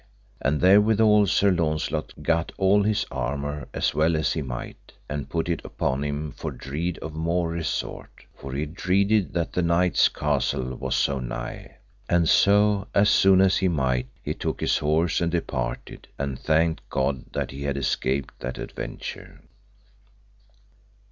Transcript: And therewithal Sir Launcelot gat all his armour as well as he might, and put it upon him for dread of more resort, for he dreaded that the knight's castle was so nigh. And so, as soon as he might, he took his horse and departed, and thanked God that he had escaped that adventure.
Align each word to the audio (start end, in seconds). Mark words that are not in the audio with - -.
And 0.41 0.61
therewithal 0.61 1.27
Sir 1.27 1.51
Launcelot 1.51 2.13
gat 2.23 2.51
all 2.57 2.81
his 2.81 3.05
armour 3.11 3.67
as 3.71 3.93
well 3.93 4.15
as 4.15 4.33
he 4.33 4.41
might, 4.41 4.93
and 5.07 5.29
put 5.29 5.47
it 5.47 5.63
upon 5.63 6.03
him 6.03 6.31
for 6.31 6.49
dread 6.49 6.97
of 7.03 7.13
more 7.13 7.49
resort, 7.51 8.25
for 8.35 8.51
he 8.53 8.65
dreaded 8.65 9.31
that 9.33 9.53
the 9.53 9.61
knight's 9.61 10.09
castle 10.09 10.73
was 10.73 10.95
so 10.95 11.19
nigh. 11.19 11.77
And 12.09 12.27
so, 12.27 12.87
as 12.95 13.11
soon 13.11 13.41
as 13.41 13.57
he 13.57 13.67
might, 13.67 14.07
he 14.23 14.33
took 14.33 14.59
his 14.61 14.79
horse 14.79 15.21
and 15.21 15.31
departed, 15.31 16.07
and 16.17 16.39
thanked 16.39 16.89
God 16.89 17.25
that 17.33 17.51
he 17.51 17.61
had 17.61 17.77
escaped 17.77 18.39
that 18.39 18.57
adventure. 18.57 19.43